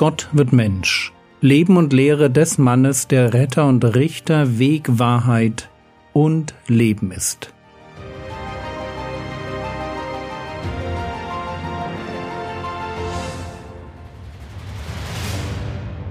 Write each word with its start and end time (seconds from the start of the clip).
Gott 0.00 0.30
wird 0.32 0.54
Mensch. 0.54 1.12
Leben 1.42 1.76
und 1.76 1.92
Lehre 1.92 2.30
des 2.30 2.56
Mannes, 2.56 3.06
der 3.06 3.34
Retter 3.34 3.68
und 3.68 3.84
Richter, 3.84 4.58
Weg, 4.58 4.98
Wahrheit 4.98 5.68
und 6.14 6.54
Leben 6.68 7.12
ist. 7.12 7.52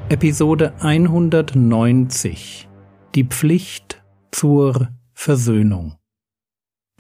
Episode 0.10 0.74
190 0.82 2.70
Die 3.16 3.24
Pflicht 3.24 4.04
zur 4.32 4.90
Versöhnung 5.16 5.99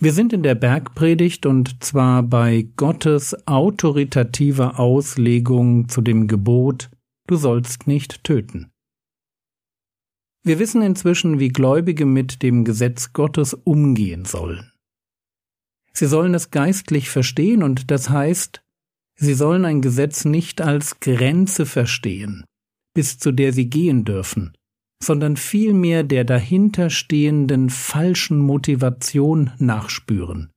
wir 0.01 0.13
sind 0.13 0.33
in 0.33 0.43
der 0.43 0.55
Bergpredigt 0.55 1.45
und 1.45 1.83
zwar 1.83 2.23
bei 2.23 2.69
Gottes 2.75 3.47
autoritativer 3.47 4.79
Auslegung 4.79 5.89
zu 5.89 6.01
dem 6.01 6.27
Gebot 6.27 6.89
Du 7.27 7.35
sollst 7.35 7.85
nicht 7.85 8.23
töten. 8.23 8.71
Wir 10.43 10.57
wissen 10.57 10.81
inzwischen, 10.81 11.39
wie 11.39 11.49
Gläubige 11.49 12.05
mit 12.05 12.41
dem 12.41 12.63
Gesetz 12.63 13.13
Gottes 13.13 13.53
umgehen 13.53 14.25
sollen. 14.25 14.71
Sie 15.93 16.07
sollen 16.07 16.33
es 16.33 16.49
geistlich 16.49 17.09
verstehen 17.09 17.61
und 17.61 17.91
das 17.91 18.09
heißt, 18.09 18.63
sie 19.15 19.33
sollen 19.35 19.65
ein 19.65 19.81
Gesetz 19.81 20.25
nicht 20.25 20.61
als 20.61 20.99
Grenze 21.01 21.67
verstehen, 21.67 22.45
bis 22.95 23.19
zu 23.19 23.31
der 23.31 23.53
sie 23.53 23.69
gehen 23.69 24.05
dürfen, 24.05 24.53
sondern 25.01 25.37
vielmehr 25.37 26.03
der 26.03 26.25
dahinterstehenden 26.25 27.69
falschen 27.69 28.39
Motivation 28.39 29.51
nachspüren. 29.57 30.51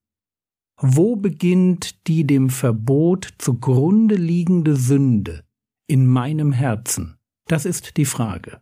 Wo 0.81 1.15
beginnt 1.17 2.09
die 2.09 2.27
dem 2.27 2.51
Verbot 2.51 3.29
zugrunde 3.39 4.17
liegende 4.17 4.75
Sünde 4.75 5.45
in 5.87 6.07
meinem 6.07 6.53
Herzen? 6.53 7.19
Das 7.47 7.65
ist 7.65 7.97
die 7.97 8.05
Frage. 8.05 8.61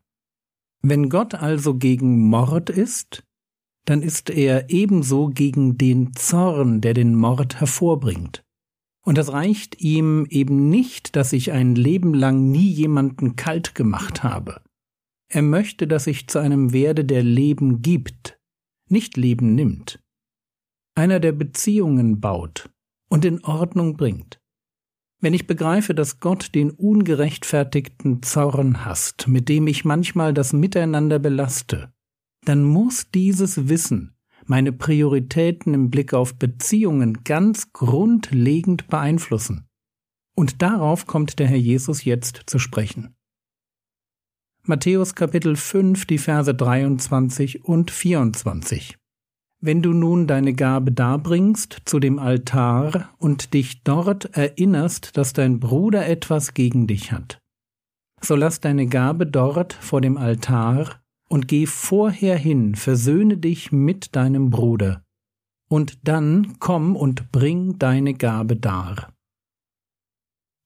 Wenn 0.83 1.09
Gott 1.09 1.35
also 1.35 1.75
gegen 1.75 2.29
Mord 2.29 2.69
ist, 2.71 3.25
dann 3.87 4.03
ist 4.03 4.31
er 4.31 4.71
ebenso 4.71 5.29
gegen 5.29 5.79
den 5.79 6.15
Zorn, 6.15 6.81
der 6.81 6.95
den 6.95 7.15
Mord 7.15 7.61
hervorbringt. 7.61 8.45
Und 9.03 9.17
das 9.17 9.33
reicht 9.33 9.81
ihm 9.81 10.27
eben 10.29 10.69
nicht, 10.69 11.17
dass 11.17 11.33
ich 11.33 11.53
ein 11.53 11.75
Leben 11.75 12.13
lang 12.13 12.51
nie 12.51 12.69
jemanden 12.71 13.37
kalt 13.37 13.75
gemacht 13.75 14.23
habe. 14.23 14.61
Er 15.33 15.43
möchte, 15.43 15.87
dass 15.87 16.09
ich 16.09 16.27
zu 16.27 16.41
einem 16.41 16.73
werde, 16.73 17.05
der 17.05 17.23
Leben 17.23 17.83
gibt, 17.83 18.39
nicht 18.89 19.17
Leben 19.17 19.55
nimmt. 19.55 20.03
Einer, 20.97 21.21
der 21.21 21.33
Beziehungen 21.33 22.21
baut 22.21 22.69
und 23.09 23.25
in 23.25 23.45
Ordnung 23.45 23.97
bringt. 23.97 24.41
Wenn 25.21 25.33
ich 25.33 25.47
begreife, 25.47 25.95
dass 25.95 26.19
Gott 26.19 26.55
den 26.55 26.71
ungerechtfertigten 26.71 28.23
Zorn 28.23 28.85
hasst, 28.85 29.29
mit 29.29 29.49
dem 29.49 29.69
ich 29.69 29.85
manchmal 29.85 30.35
das 30.35 30.53
Miteinander 30.53 31.21
belaste, 31.21 31.93
dann 32.45 32.65
muss 32.65 33.11
dieses 33.11 33.69
Wissen 33.69 34.17
meine 34.47 34.73
Prioritäten 34.73 35.75
im 35.75 35.91
Blick 35.91 36.13
auf 36.13 36.37
Beziehungen 36.37 37.23
ganz 37.23 37.73
grundlegend 37.73 38.89
beeinflussen. 38.89 39.69
Und 40.35 40.61
darauf 40.61 41.07
kommt 41.07 41.39
der 41.39 41.47
Herr 41.47 41.57
Jesus 41.57 42.05
jetzt 42.05 42.43
zu 42.47 42.59
sprechen. 42.59 43.15
Matthäus 44.65 45.15
Kapitel 45.15 45.57
5, 45.57 46.05
die 46.05 46.19
Verse 46.19 46.55
23 46.55 47.65
und 47.65 47.91
24. 47.91 48.99
Wenn 49.63 49.81
du 49.81 49.95
nun 49.95 50.27
deine 50.27 50.53
Gabe 50.53 50.93
darbringst 50.93 51.83
zu 51.87 51.99
dem 51.99 52.19
Altar 52.19 53.09
und 53.17 53.55
dich 53.55 53.83
dort 53.85 54.37
erinnerst, 54.37 55.17
dass 55.17 55.33
dein 55.33 55.61
Bruder 55.61 56.07
etwas 56.07 56.53
gegen 56.53 56.87
dich 56.87 57.11
hat, 57.11 57.41
so 58.21 58.37
lass 58.37 58.61
deine 58.61 58.87
Gabe 58.87 59.27
dort 59.27 59.73
vor 59.73 60.03
dem 60.03 60.19
Altar 60.19 61.01
und 61.31 61.49
geh 61.49 61.65
vorher 61.65 62.37
hin, 62.37 62.75
versöhne 62.75 63.39
dich 63.39 63.73
mit 63.73 64.15
deinem 64.15 64.51
Bruder, 64.51 65.03
und 65.71 66.07
dann 66.07 66.59
komm 66.59 66.97
und 66.97 67.33
bring 67.33 67.79
deine 67.79 68.13
Gabe 68.13 68.57
dar. 68.57 69.11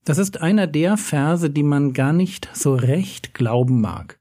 Das 0.05 0.19
ist 0.19 0.41
einer 0.41 0.67
der 0.67 0.97
Verse, 0.97 1.49
die 1.49 1.63
man 1.63 1.95
gar 1.95 2.13
nicht 2.13 2.51
so 2.53 2.75
recht 2.75 3.33
glauben 3.33 3.81
mag. 3.81 4.21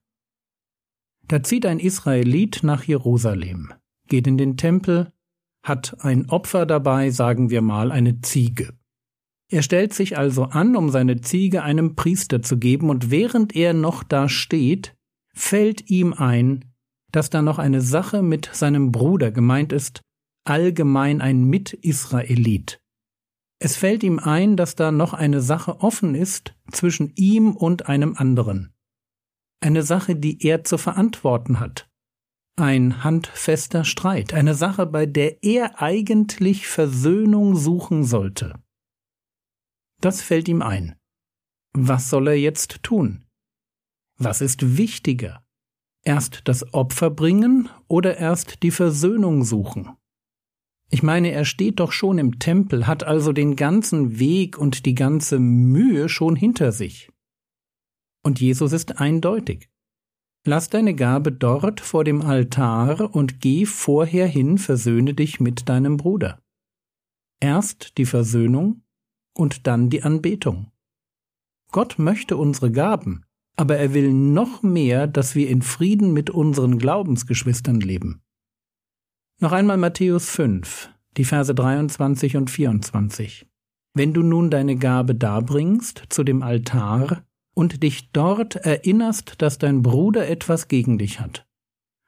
Da 1.27 1.43
zieht 1.43 1.65
ein 1.65 1.79
Israelit 1.79 2.61
nach 2.63 2.83
Jerusalem, 2.83 3.73
geht 4.07 4.27
in 4.27 4.37
den 4.37 4.55
Tempel, 4.55 5.11
hat 5.63 5.97
ein 5.99 6.29
Opfer 6.29 6.65
dabei, 6.65 7.09
sagen 7.09 7.49
wir 7.49 7.61
mal 7.61 7.91
eine 7.91 8.21
Ziege. 8.21 8.73
Er 9.49 9.61
stellt 9.61 9.93
sich 9.93 10.17
also 10.17 10.45
an, 10.45 10.75
um 10.75 10.89
seine 10.89 11.21
Ziege 11.21 11.63
einem 11.63 11.95
Priester 11.95 12.41
zu 12.41 12.57
geben, 12.57 12.89
und 12.89 13.11
während 13.11 13.55
er 13.55 13.73
noch 13.73 14.03
da 14.03 14.27
steht, 14.29 14.95
fällt 15.33 15.89
ihm 15.89 16.13
ein, 16.13 16.65
dass 17.11 17.29
da 17.29 17.41
noch 17.41 17.59
eine 17.59 17.81
Sache 17.81 18.21
mit 18.21 18.49
seinem 18.53 18.91
Bruder 18.91 19.31
gemeint 19.31 19.71
ist, 19.71 20.01
allgemein 20.45 21.21
ein 21.21 21.43
Mit-Israelit. 21.43 22.82
Es 23.63 23.77
fällt 23.77 24.03
ihm 24.03 24.19
ein, 24.19 24.57
dass 24.57 24.75
da 24.75 24.91
noch 24.91 25.13
eine 25.13 25.39
Sache 25.39 25.79
offen 25.79 26.15
ist 26.15 26.53
zwischen 26.73 27.13
ihm 27.15 27.55
und 27.55 27.87
einem 27.87 28.13
anderen. 28.17 28.73
Eine 29.61 29.83
Sache, 29.83 30.17
die 30.17 30.45
er 30.45 30.65
zu 30.65 30.77
verantworten 30.77 31.61
hat. 31.61 31.89
Ein 32.57 33.05
handfester 33.05 33.85
Streit, 33.85 34.33
eine 34.33 34.53
Sache, 34.53 34.85
bei 34.85 35.05
der 35.05 35.41
er 35.45 35.81
eigentlich 35.81 36.67
Versöhnung 36.67 37.55
suchen 37.55 38.03
sollte. 38.03 38.61
Das 40.01 40.21
fällt 40.21 40.49
ihm 40.49 40.61
ein. 40.61 40.97
Was 41.71 42.09
soll 42.09 42.27
er 42.27 42.37
jetzt 42.37 42.83
tun? 42.83 43.23
Was 44.17 44.41
ist 44.41 44.75
wichtiger? 44.75 45.41
Erst 46.03 46.49
das 46.49 46.73
Opfer 46.73 47.09
bringen 47.09 47.69
oder 47.87 48.17
erst 48.17 48.61
die 48.61 48.71
Versöhnung 48.71 49.45
suchen? 49.45 49.95
Ich 50.93 51.01
meine, 51.01 51.31
er 51.31 51.43
steht 51.43 51.79
doch 51.79 51.91
schon 51.91 52.19
im 52.19 52.37
Tempel, 52.37 52.85
hat 52.85 53.03
also 53.03 53.33
den 53.33 53.55
ganzen 53.55 54.19
Weg 54.19 54.59
und 54.59 54.85
die 54.85 54.93
ganze 54.93 55.39
Mühe 55.39 56.07
schon 56.07 56.35
hinter 56.35 56.71
sich. 56.71 57.09
Und 58.23 58.39
Jesus 58.39 58.73
ist 58.73 58.99
eindeutig. 58.99 59.71
Lass 60.45 60.69
deine 60.69 60.93
Gabe 60.93 61.31
dort 61.31 61.81
vor 61.81 62.03
dem 62.03 62.21
Altar 62.21 63.15
und 63.15 63.41
geh 63.41 63.65
vorher 63.65 64.27
hin, 64.27 64.59
versöhne 64.59 65.15
dich 65.15 65.39
mit 65.39 65.67
deinem 65.67 65.97
Bruder. 65.97 66.39
Erst 67.39 67.97
die 67.97 68.05
Versöhnung 68.05 68.83
und 69.33 69.65
dann 69.65 69.89
die 69.89 70.03
Anbetung. 70.03 70.67
Gott 71.71 71.97
möchte 71.97 72.37
unsere 72.37 72.71
Gaben, 72.71 73.25
aber 73.55 73.77
er 73.77 73.95
will 73.95 74.13
noch 74.13 74.61
mehr, 74.61 75.07
dass 75.07 75.33
wir 75.33 75.49
in 75.49 75.63
Frieden 75.63 76.13
mit 76.13 76.29
unseren 76.29 76.77
Glaubensgeschwistern 76.77 77.79
leben. 77.79 78.22
Noch 79.39 79.51
einmal 79.51 79.77
Matthäus 79.77 80.29
5, 80.29 80.89
die 81.17 81.25
Verse 81.25 81.53
23 81.53 82.37
und 82.37 82.49
24. 82.49 83.47
Wenn 83.93 84.13
du 84.13 84.21
nun 84.21 84.49
deine 84.49 84.75
Gabe 84.75 85.15
darbringst 85.15 86.03
zu 86.09 86.23
dem 86.23 86.41
Altar 86.41 87.23
und 87.53 87.83
dich 87.83 88.11
dort 88.11 88.55
erinnerst, 88.55 89.41
dass 89.41 89.57
dein 89.57 89.81
Bruder 89.81 90.27
etwas 90.27 90.67
gegen 90.67 90.97
dich 90.97 91.19
hat, 91.19 91.45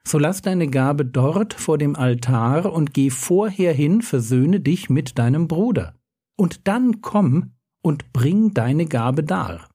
so 0.08 0.20
lass 0.20 0.44
deine 0.44 0.68
Gabe 0.68 1.04
dort 1.04 1.56
vor 1.56 1.78
dem 1.78 1.96
Altar 1.96 2.72
und 2.72 2.94
geh 2.94 3.10
vorher 3.10 3.74
hin, 3.74 4.02
versöhne 4.02 4.60
dich 4.60 4.90
mit 4.90 5.18
deinem 5.18 5.48
Bruder. 5.48 5.96
Und 6.38 6.68
dann 6.68 7.02
komm 7.02 7.54
und 7.82 8.14
bring 8.14 8.54
deine 8.54 8.86
Gabe 8.86 9.24
dar. 9.24 9.68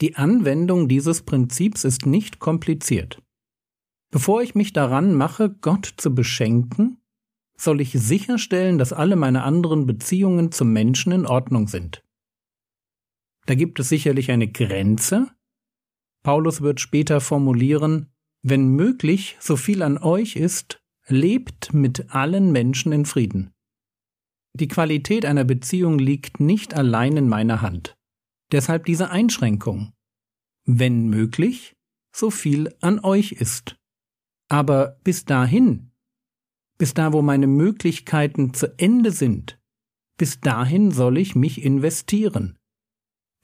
Die 0.00 0.16
Anwendung 0.16 0.88
dieses 0.88 1.22
Prinzips 1.22 1.84
ist 1.84 2.06
nicht 2.06 2.38
kompliziert. 2.38 3.22
Bevor 4.16 4.40
ich 4.40 4.54
mich 4.54 4.72
daran 4.72 5.14
mache, 5.14 5.50
Gott 5.50 5.92
zu 5.98 6.14
beschenken, 6.14 7.02
soll 7.54 7.82
ich 7.82 7.92
sicherstellen, 7.92 8.78
dass 8.78 8.94
alle 8.94 9.14
meine 9.14 9.42
anderen 9.42 9.84
Beziehungen 9.84 10.52
zum 10.52 10.72
Menschen 10.72 11.12
in 11.12 11.26
Ordnung 11.26 11.68
sind. 11.68 12.02
Da 13.44 13.54
gibt 13.54 13.78
es 13.78 13.90
sicherlich 13.90 14.30
eine 14.30 14.48
Grenze. 14.48 15.28
Paulus 16.22 16.62
wird 16.62 16.80
später 16.80 17.20
formulieren, 17.20 18.10
wenn 18.40 18.68
möglich, 18.68 19.36
so 19.38 19.54
viel 19.54 19.82
an 19.82 19.98
euch 19.98 20.36
ist, 20.36 20.82
lebt 21.08 21.74
mit 21.74 22.14
allen 22.14 22.52
Menschen 22.52 22.92
in 22.92 23.04
Frieden. 23.04 23.52
Die 24.54 24.68
Qualität 24.68 25.26
einer 25.26 25.44
Beziehung 25.44 25.98
liegt 25.98 26.40
nicht 26.40 26.72
allein 26.72 27.18
in 27.18 27.28
meiner 27.28 27.60
Hand. 27.60 27.98
Deshalb 28.50 28.86
diese 28.86 29.10
Einschränkung. 29.10 29.92
Wenn 30.64 31.10
möglich, 31.10 31.76
so 32.14 32.30
viel 32.30 32.74
an 32.80 33.00
euch 33.00 33.32
ist. 33.32 33.76
Aber 34.48 34.98
bis 35.02 35.24
dahin, 35.24 35.90
bis 36.78 36.94
da, 36.94 37.12
wo 37.12 37.22
meine 37.22 37.46
Möglichkeiten 37.46 38.54
zu 38.54 38.78
Ende 38.78 39.10
sind, 39.10 39.58
bis 40.18 40.40
dahin 40.40 40.90
soll 40.90 41.18
ich 41.18 41.34
mich 41.34 41.62
investieren. 41.62 42.56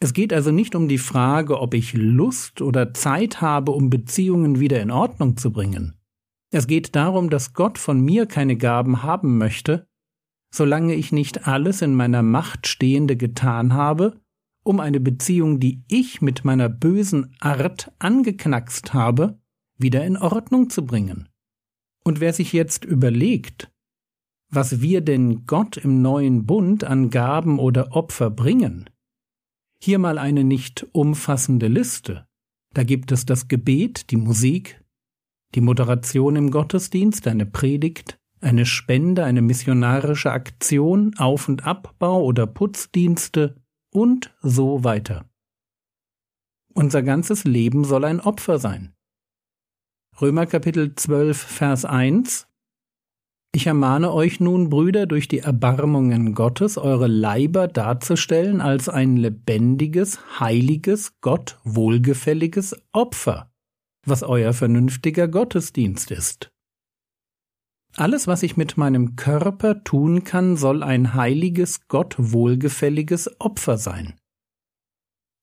Es 0.00 0.12
geht 0.12 0.32
also 0.32 0.50
nicht 0.50 0.74
um 0.74 0.88
die 0.88 0.98
Frage, 0.98 1.60
ob 1.60 1.74
ich 1.74 1.92
Lust 1.92 2.60
oder 2.60 2.92
Zeit 2.92 3.40
habe, 3.40 3.72
um 3.72 3.88
Beziehungen 3.88 4.58
wieder 4.58 4.80
in 4.80 4.90
Ordnung 4.90 5.36
zu 5.36 5.52
bringen. 5.52 5.96
Es 6.50 6.66
geht 6.66 6.96
darum, 6.96 7.30
dass 7.30 7.54
Gott 7.54 7.78
von 7.78 8.00
mir 8.00 8.26
keine 8.26 8.56
Gaben 8.56 9.02
haben 9.02 9.38
möchte, 9.38 9.86
solange 10.52 10.94
ich 10.94 11.12
nicht 11.12 11.46
alles 11.46 11.82
in 11.82 11.94
meiner 11.94 12.22
Macht 12.22 12.66
Stehende 12.66 13.16
getan 13.16 13.72
habe, 13.72 14.20
um 14.64 14.80
eine 14.80 15.00
Beziehung, 15.00 15.60
die 15.60 15.82
ich 15.88 16.20
mit 16.20 16.44
meiner 16.44 16.68
bösen 16.68 17.34
Art 17.40 17.92
angeknackst 17.98 18.92
habe, 18.92 19.38
wieder 19.82 20.04
in 20.04 20.16
Ordnung 20.16 20.70
zu 20.70 20.86
bringen. 20.86 21.28
Und 22.04 22.20
wer 22.20 22.32
sich 22.32 22.52
jetzt 22.52 22.84
überlegt, 22.84 23.70
was 24.48 24.80
wir 24.80 25.00
denn 25.00 25.46
Gott 25.46 25.76
im 25.76 26.02
neuen 26.02 26.46
Bund 26.46 26.84
an 26.84 27.10
Gaben 27.10 27.58
oder 27.58 27.92
Opfer 27.92 28.30
bringen, 28.30 28.90
hier 29.78 29.98
mal 29.98 30.18
eine 30.18 30.44
nicht 30.44 30.86
umfassende 30.92 31.68
Liste. 31.68 32.26
Da 32.74 32.84
gibt 32.84 33.12
es 33.12 33.26
das 33.26 33.48
Gebet, 33.48 34.10
die 34.10 34.16
Musik, 34.16 34.82
die 35.54 35.60
Moderation 35.60 36.36
im 36.36 36.50
Gottesdienst, 36.50 37.26
eine 37.26 37.46
Predigt, 37.46 38.18
eine 38.40 38.66
Spende, 38.66 39.24
eine 39.24 39.42
missionarische 39.42 40.32
Aktion, 40.32 41.14
Auf- 41.16 41.48
und 41.48 41.66
Abbau 41.66 42.22
oder 42.22 42.46
Putzdienste 42.46 43.56
und 43.90 44.34
so 44.42 44.84
weiter. 44.84 45.28
Unser 46.74 47.02
ganzes 47.02 47.44
Leben 47.44 47.84
soll 47.84 48.04
ein 48.04 48.20
Opfer 48.20 48.58
sein. 48.58 48.94
Römer 50.20 50.44
Kapitel 50.44 50.94
12, 50.94 51.36
Vers 51.36 51.84
1 51.86 52.46
Ich 53.54 53.66
ermahne 53.66 54.12
euch 54.12 54.40
nun, 54.40 54.68
Brüder, 54.68 55.06
durch 55.06 55.26
die 55.26 55.38
Erbarmungen 55.38 56.34
Gottes, 56.34 56.76
eure 56.76 57.06
Leiber 57.06 57.66
darzustellen 57.66 58.60
als 58.60 58.90
ein 58.90 59.16
lebendiges, 59.16 60.38
heiliges, 60.38 61.18
Gott 61.22 61.58
wohlgefälliges 61.64 62.76
Opfer, 62.92 63.50
was 64.06 64.22
euer 64.22 64.52
vernünftiger 64.52 65.28
Gottesdienst 65.28 66.10
ist. 66.10 66.52
Alles, 67.96 68.26
was 68.26 68.42
ich 68.42 68.56
mit 68.56 68.76
meinem 68.76 69.16
Körper 69.16 69.82
tun 69.82 70.24
kann, 70.24 70.56
soll 70.58 70.82
ein 70.82 71.14
heiliges, 71.14 71.88
Gott 71.88 72.16
wohlgefälliges 72.18 73.40
Opfer 73.40 73.78
sein. 73.78 74.14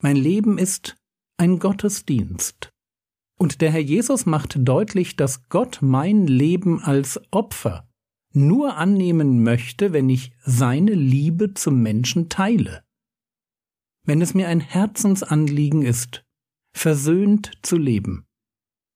Mein 0.02 0.16
Leben 0.16 0.60
ist 0.60 0.96
ein 1.38 1.58
Gottesdienst. 1.58 2.70
Und 3.42 3.62
der 3.62 3.72
Herr 3.72 3.80
Jesus 3.80 4.26
macht 4.26 4.58
deutlich, 4.60 5.16
dass 5.16 5.48
Gott 5.48 5.80
mein 5.82 6.28
Leben 6.28 6.84
als 6.84 7.22
Opfer 7.32 7.88
nur 8.34 8.76
annehmen 8.76 9.44
möchte, 9.44 9.94
wenn 9.94 10.10
ich 10.10 10.34
seine 10.44 10.94
Liebe 10.94 11.54
zum 11.54 11.82
Menschen 11.82 12.28
teile. 12.28 12.84
Wenn 14.06 14.22
es 14.22 14.34
mir 14.34 14.50
ein 14.50 14.60
Herzensanliegen 14.60 15.84
ist, 15.84 16.26
versöhnt 16.74 17.52
zu 17.62 17.78
leben. 17.78 18.26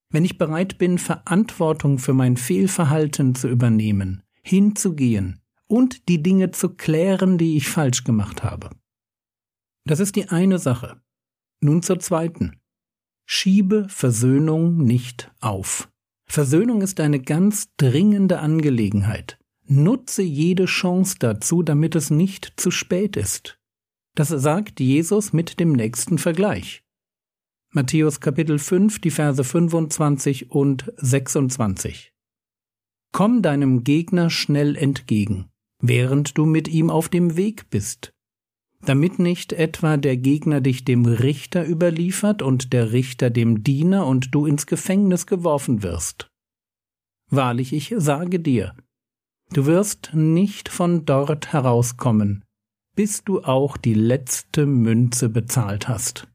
Wenn 0.10 0.26
ich 0.26 0.38
bereit 0.38 0.78
bin, 0.78 0.98
Verantwortung 0.98 1.98
für 1.98 2.14
mein 2.14 2.36
Fehlverhalten 2.36 3.36
zu 3.36 3.48
übernehmen, 3.48 4.24
hinzugehen 4.44 5.42
und 5.68 6.10
die 6.10 6.22
Dinge 6.22 6.52
zu 6.52 6.76
klären, 6.76 7.38
die 7.38 7.56
ich 7.56 7.70
falsch 7.70 8.04
gemacht 8.04 8.44
habe. 8.44 8.72
Das 9.86 10.02
ist 10.02 10.18
die 10.18 10.30
eine 10.30 10.60
Sache. 10.60 11.02
Nun 11.62 11.82
zur 11.82 12.00
zweiten. 12.00 12.60
Schiebe 13.26 13.88
Versöhnung 13.90 14.78
nicht 14.78 15.32
auf. 15.40 15.90
Versöhnung 16.26 16.82
ist 16.82 17.00
eine 17.00 17.20
ganz 17.20 17.70
dringende 17.78 18.40
Angelegenheit. 18.40 19.38
Nutze 19.66 20.24
jede 20.24 20.66
Chance 20.66 21.16
dazu, 21.20 21.64
damit 21.64 21.96
es 21.96 22.10
nicht 22.10 22.54
zu 22.58 22.70
spät 22.72 23.16
ist. 23.16 23.60
Das 24.16 24.30
sagt 24.30 24.80
Jesus 24.80 25.34
mit 25.34 25.60
dem 25.60 25.72
nächsten 25.72 26.18
Vergleich. 26.18 26.84
Matthäus 27.72 28.20
Kapitel 28.20 28.60
5, 28.60 29.00
die 29.00 29.10
Verse 29.10 29.44
25 29.44 30.52
und 30.52 30.92
26. 30.98 32.14
Komm 33.12 33.42
deinem 33.42 33.84
Gegner 33.84 34.30
schnell 34.30 34.76
entgegen, 34.76 35.50
während 35.80 36.38
du 36.38 36.46
mit 36.46 36.68
ihm 36.68 36.90
auf 36.90 37.10
dem 37.10 37.36
Weg 37.38 37.70
bist 37.70 38.14
damit 38.86 39.20
nicht 39.20 39.54
etwa 39.54 39.98
der 39.98 40.18
Gegner 40.18 40.62
dich 40.62 40.84
dem 40.86 41.06
Richter 41.06 41.68
überliefert 41.68 42.42
und 42.42 42.74
der 42.74 42.92
Richter 42.92 43.30
dem 43.30 43.64
Diener 43.64 44.06
und 44.06 44.34
du 44.36 44.46
ins 44.46 44.66
Gefängnis 44.66 45.26
geworfen 45.26 45.84
wirst. 45.84 46.28
Wahrlich, 47.30 47.74
ich 47.74 47.94
sage 47.98 48.40
dir, 48.40 48.76
du 49.54 49.66
wirst 49.66 50.12
nicht 50.14 50.70
von 50.70 51.06
dort 51.06 51.54
herauskommen, 51.54 52.44
bis 52.96 53.24
du 53.24 53.42
auch 53.44 53.78
die 53.78 53.96
letzte 53.96 54.66
Münze 54.66 55.30
bezahlt 55.30 55.88
hast. 55.88 56.28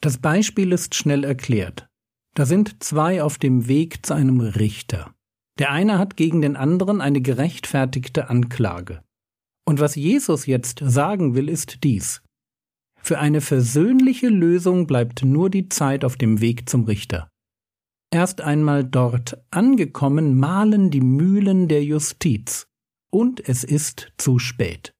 Das 0.00 0.18
Beispiel 0.18 0.72
ist 0.72 0.94
schnell 0.94 1.24
erklärt. 1.24 1.86
Da 2.34 2.46
sind 2.46 2.82
zwei 2.82 3.22
auf 3.22 3.38
dem 3.38 3.68
Weg 3.68 4.04
zu 4.04 4.14
einem 4.14 4.40
Richter. 4.40 5.14
Der 5.58 5.70
eine 5.70 5.98
hat 5.98 6.16
gegen 6.16 6.42
den 6.42 6.56
anderen 6.56 7.00
eine 7.00 7.20
gerechtfertigte 7.20 8.28
Anklage. 8.28 9.03
Und 9.66 9.80
was 9.80 9.94
Jesus 9.94 10.46
jetzt 10.46 10.80
sagen 10.82 11.34
will, 11.34 11.48
ist 11.48 11.84
dies. 11.84 12.22
Für 13.00 13.18
eine 13.18 13.40
versöhnliche 13.40 14.28
Lösung 14.28 14.86
bleibt 14.86 15.24
nur 15.24 15.50
die 15.50 15.68
Zeit 15.68 16.04
auf 16.04 16.16
dem 16.16 16.40
Weg 16.40 16.68
zum 16.68 16.84
Richter. 16.84 17.28
Erst 18.10 18.40
einmal 18.40 18.84
dort 18.84 19.42
angekommen 19.50 20.38
mahlen 20.38 20.90
die 20.90 21.00
Mühlen 21.00 21.68
der 21.68 21.82
Justiz, 21.82 22.66
und 23.10 23.46
es 23.48 23.64
ist 23.64 24.12
zu 24.18 24.38
spät. 24.38 24.92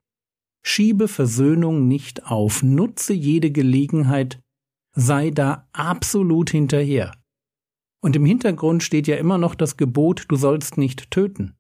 Schiebe 0.66 1.08
Versöhnung 1.08 1.88
nicht 1.88 2.26
auf, 2.26 2.62
nutze 2.62 3.12
jede 3.12 3.50
Gelegenheit, 3.50 4.40
sei 4.96 5.30
da 5.30 5.68
absolut 5.72 6.50
hinterher. 6.50 7.12
Und 8.02 8.16
im 8.16 8.24
Hintergrund 8.24 8.82
steht 8.82 9.06
ja 9.06 9.16
immer 9.16 9.38
noch 9.38 9.54
das 9.54 9.76
Gebot, 9.76 10.24
du 10.28 10.36
sollst 10.36 10.76
nicht 10.76 11.10
töten. 11.10 11.54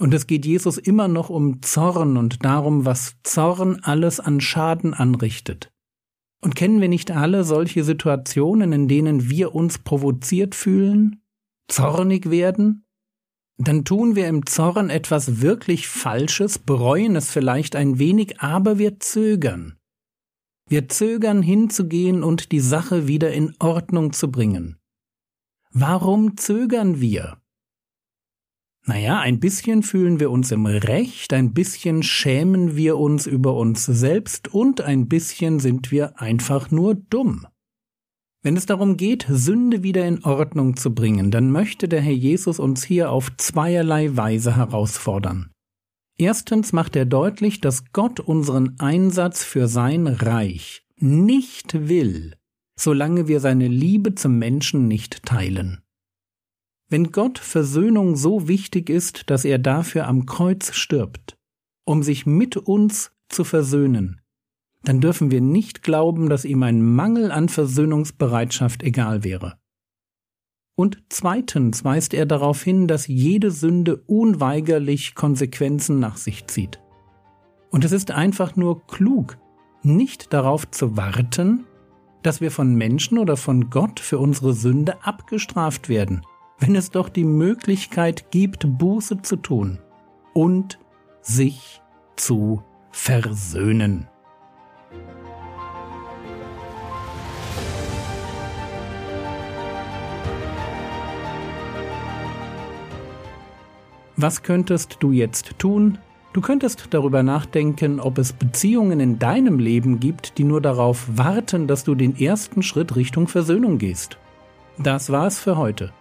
Und 0.00 0.14
es 0.14 0.26
geht 0.26 0.46
Jesus 0.46 0.78
immer 0.78 1.08
noch 1.08 1.28
um 1.28 1.60
Zorn 1.60 2.16
und 2.16 2.42
darum, 2.42 2.86
was 2.86 3.16
Zorn 3.22 3.80
alles 3.82 4.18
an 4.18 4.40
Schaden 4.40 4.94
anrichtet. 4.94 5.70
Und 6.40 6.56
kennen 6.56 6.80
wir 6.80 6.88
nicht 6.88 7.10
alle 7.10 7.44
solche 7.44 7.84
Situationen, 7.84 8.72
in 8.72 8.88
denen 8.88 9.28
wir 9.28 9.54
uns 9.54 9.78
provoziert 9.78 10.54
fühlen, 10.54 11.22
zornig 11.68 12.30
werden? 12.30 12.86
Dann 13.58 13.84
tun 13.84 14.16
wir 14.16 14.26
im 14.26 14.46
Zorn 14.46 14.88
etwas 14.88 15.42
wirklich 15.42 15.86
Falsches, 15.86 16.58
bereuen 16.58 17.14
es 17.14 17.30
vielleicht 17.30 17.76
ein 17.76 17.98
wenig, 17.98 18.40
aber 18.40 18.78
wir 18.78 19.00
zögern. 19.00 19.76
Wir 20.66 20.88
zögern 20.88 21.42
hinzugehen 21.42 22.22
und 22.24 22.52
die 22.52 22.60
Sache 22.60 23.06
wieder 23.06 23.34
in 23.34 23.54
Ordnung 23.58 24.14
zu 24.14 24.30
bringen. 24.30 24.78
Warum 25.72 26.38
zögern 26.38 27.02
wir? 27.02 27.39
Naja, 28.86 29.20
ein 29.20 29.40
bisschen 29.40 29.82
fühlen 29.82 30.20
wir 30.20 30.30
uns 30.30 30.50
im 30.50 30.66
Recht, 30.66 31.32
ein 31.32 31.52
bisschen 31.52 32.02
schämen 32.02 32.76
wir 32.76 32.96
uns 32.96 33.26
über 33.26 33.54
uns 33.54 33.84
selbst 33.84 34.52
und 34.52 34.80
ein 34.80 35.08
bisschen 35.08 35.60
sind 35.60 35.90
wir 35.90 36.20
einfach 36.20 36.70
nur 36.70 36.94
dumm. 36.94 37.46
Wenn 38.42 38.56
es 38.56 38.64
darum 38.64 38.96
geht, 38.96 39.26
Sünde 39.28 39.82
wieder 39.82 40.06
in 40.08 40.24
Ordnung 40.24 40.76
zu 40.76 40.94
bringen, 40.94 41.30
dann 41.30 41.50
möchte 41.50 41.88
der 41.88 42.00
Herr 42.00 42.14
Jesus 42.14 42.58
uns 42.58 42.82
hier 42.82 43.10
auf 43.12 43.30
zweierlei 43.36 44.16
Weise 44.16 44.56
herausfordern. 44.56 45.50
Erstens 46.16 46.72
macht 46.72 46.96
er 46.96 47.04
deutlich, 47.04 47.60
dass 47.60 47.92
Gott 47.92 48.18
unseren 48.18 48.78
Einsatz 48.78 49.44
für 49.44 49.68
sein 49.68 50.06
Reich 50.06 50.86
nicht 50.96 51.88
will, 51.88 52.34
solange 52.78 53.28
wir 53.28 53.40
seine 53.40 53.68
Liebe 53.68 54.14
zum 54.14 54.38
Menschen 54.38 54.88
nicht 54.88 55.22
teilen. 55.24 55.82
Wenn 56.90 57.12
Gott 57.12 57.38
Versöhnung 57.38 58.16
so 58.16 58.48
wichtig 58.48 58.90
ist, 58.90 59.30
dass 59.30 59.44
er 59.44 59.60
dafür 59.60 60.08
am 60.08 60.26
Kreuz 60.26 60.74
stirbt, 60.74 61.38
um 61.84 62.02
sich 62.02 62.26
mit 62.26 62.56
uns 62.56 63.12
zu 63.28 63.44
versöhnen, 63.44 64.20
dann 64.82 65.00
dürfen 65.00 65.30
wir 65.30 65.40
nicht 65.40 65.84
glauben, 65.84 66.28
dass 66.28 66.44
ihm 66.44 66.64
ein 66.64 66.82
Mangel 66.82 67.30
an 67.30 67.48
Versöhnungsbereitschaft 67.48 68.82
egal 68.82 69.22
wäre. 69.22 69.56
Und 70.74 71.00
zweitens 71.10 71.84
weist 71.84 72.12
er 72.12 72.26
darauf 72.26 72.60
hin, 72.62 72.88
dass 72.88 73.06
jede 73.06 73.52
Sünde 73.52 74.02
unweigerlich 74.06 75.14
Konsequenzen 75.14 76.00
nach 76.00 76.16
sich 76.16 76.48
zieht. 76.48 76.80
Und 77.70 77.84
es 77.84 77.92
ist 77.92 78.10
einfach 78.10 78.56
nur 78.56 78.84
klug, 78.88 79.38
nicht 79.84 80.32
darauf 80.32 80.68
zu 80.68 80.96
warten, 80.96 81.66
dass 82.22 82.40
wir 82.40 82.50
von 82.50 82.74
Menschen 82.74 83.18
oder 83.18 83.36
von 83.36 83.70
Gott 83.70 84.00
für 84.00 84.18
unsere 84.18 84.54
Sünde 84.54 85.04
abgestraft 85.04 85.88
werden, 85.88 86.22
wenn 86.60 86.76
es 86.76 86.90
doch 86.90 87.08
die 87.08 87.24
Möglichkeit 87.24 88.30
gibt, 88.30 88.78
Buße 88.78 89.22
zu 89.22 89.36
tun 89.36 89.78
und 90.34 90.78
sich 91.22 91.80
zu 92.16 92.62
versöhnen. 92.92 94.06
Was 104.16 104.42
könntest 104.42 104.98
du 105.00 105.12
jetzt 105.12 105.58
tun? 105.58 105.96
Du 106.34 106.42
könntest 106.42 106.88
darüber 106.90 107.22
nachdenken, 107.22 107.98
ob 107.98 108.18
es 108.18 108.34
Beziehungen 108.34 109.00
in 109.00 109.18
deinem 109.18 109.58
Leben 109.58 109.98
gibt, 109.98 110.36
die 110.36 110.44
nur 110.44 110.60
darauf 110.60 111.08
warten, 111.16 111.66
dass 111.66 111.84
du 111.84 111.94
den 111.94 112.14
ersten 112.20 112.62
Schritt 112.62 112.96
Richtung 112.96 113.28
Versöhnung 113.28 113.78
gehst. 113.78 114.18
Das 114.76 115.10
war's 115.10 115.38
für 115.38 115.56
heute. 115.56 115.92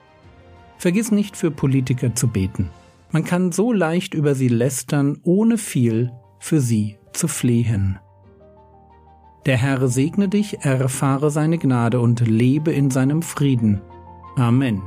Vergiss 0.79 1.12
nicht 1.12 1.38
für 1.38 1.51
Politiker 1.51 2.15
zu 2.15 2.29
beten. 2.29 2.69
Man 3.12 3.25
kann 3.25 3.51
so 3.51 3.74
leicht 3.74 4.13
über 4.13 4.33
sie 4.33 4.48
lästern, 4.48 5.19
ohne 5.24 5.57
viel 5.57 6.12
für 6.39 6.62
sie 6.62 6.98
zu 7.12 7.27
flehen. 7.27 8.00
Der 9.45 9.57
Herr 9.57 9.88
segne 9.89 10.29
dich, 10.29 10.59
erfahre 10.62 11.31
seine 11.31 11.57
Gnade 11.57 12.00
und 12.00 12.25
lebe 12.25 12.71
in 12.71 12.91
seinem 12.91 13.21
Frieden. 13.21 13.81
Amen. 14.38 14.81